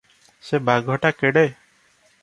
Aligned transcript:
ସେ 0.47 0.59
ବାଘଟା 0.71 1.13
କେଡେ! 1.21 1.47